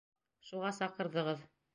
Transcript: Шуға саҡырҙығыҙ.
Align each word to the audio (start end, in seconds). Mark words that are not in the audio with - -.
Шуға 0.47 0.71
саҡырҙығыҙ. 0.77 1.45